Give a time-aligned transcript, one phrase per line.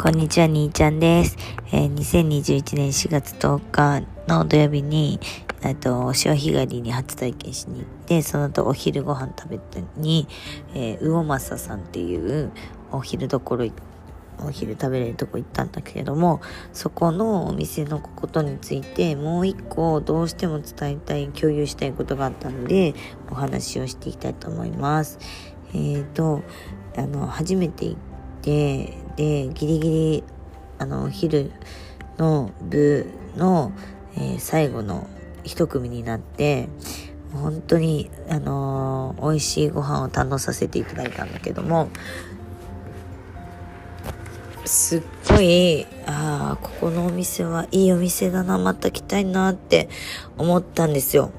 [0.00, 1.36] こんにちは、にーちゃんです。
[1.72, 5.18] えー、2021年4月10日の土曜日に、
[5.62, 10.28] えっと、潮干狩りに初体験しに行って、その後お昼ご飯食べたに、
[10.72, 12.52] えー、魚政さんっていう
[12.92, 13.66] お昼どころ
[14.38, 16.40] お昼食べれるとこ行ったんだけれども、
[16.72, 22.94] そこのお店のことについてもう一個どうしても伝えたい、共有したいことがあったので、
[23.32, 25.18] お話をしていきたいと思います。
[25.74, 26.42] えっ、ー、と、
[26.96, 27.96] あの、初めて行っ
[28.42, 30.24] て、でギリギリ
[30.78, 31.50] あの昼
[32.18, 33.04] の部
[33.36, 33.72] の、
[34.16, 35.08] えー、最後の
[35.42, 36.68] 一組になって
[37.32, 41.88] 本当にあのー、美味しいご飯を堪能させていただいたんだけども
[44.64, 49.88] すっごいああここのお店はいいお店だなまた来たいなって
[50.36, 51.32] 思ったんですよ。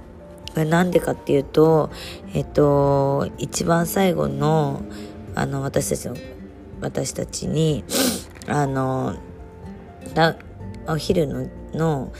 [0.53, 1.91] これなんでかっていうと
[2.33, 4.81] えっと一番最後の
[5.35, 6.15] あの私たちの
[6.81, 7.83] 私たちに
[8.47, 9.15] あの
[10.87, 12.11] お昼のの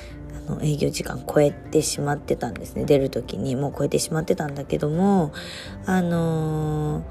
[0.47, 2.85] あの営業時間超えてしまってたんですね。
[2.85, 5.31] 出る時にもう超えてしまってたんだけども
[5.85, 7.03] あの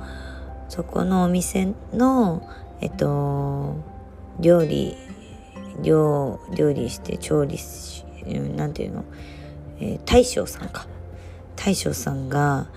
[0.68, 2.48] そこのお店の
[2.80, 3.76] えっと
[4.38, 4.96] 料理
[5.82, 8.04] 料料理して調理し
[8.56, 9.04] なんていうの、
[9.80, 10.86] えー、大将さんか。
[11.58, 12.68] 大将さんが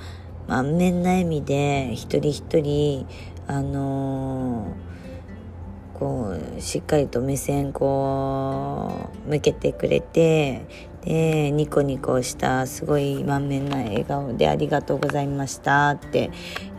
[0.48, 3.08] 満面な笑みで一人一人
[3.52, 10.66] あのー、こうしっかりと目線こう向けてくれて
[11.04, 16.32] でニコニコしたすごい満面な笑顔で「ありがとうございました」って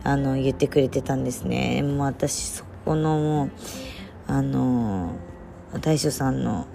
[0.03, 1.83] あの言ってくれてたんですね。
[1.83, 3.51] もう私そこのもう
[4.25, 5.11] あの
[5.79, 6.65] 大将さんの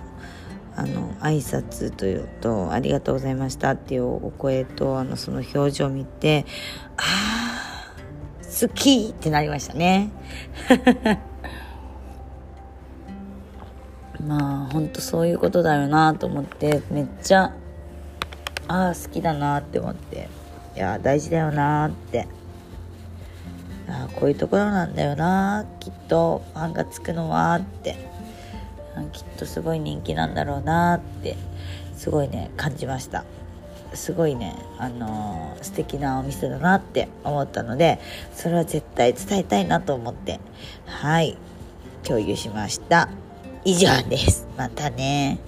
[0.77, 6.47] あの挨拶というと「ありがとうございました」っていうお声とあのその表情を見て
[6.97, 7.03] あ
[7.35, 7.38] あ
[8.61, 10.11] 好きってなりましたね。
[14.27, 17.53] まあほんとそういうことだよなと思ってめっちゃ
[18.67, 20.29] ああ好きだなって思って
[20.75, 22.27] いや大事だよなって
[23.89, 27.97] あこういうところなんだよなきっとファンがつくのはって
[29.13, 31.37] きっとすごい人気なんだろうなって
[31.97, 33.25] すごいね感じました。
[33.95, 37.99] すごいね、あのー、素敵なお店だなって思ったので
[38.35, 40.41] それは絶対伝えたいなと思って
[40.87, 41.37] はい
[42.03, 43.09] 共有しました。
[43.65, 44.47] 以上です。
[44.57, 45.39] またね。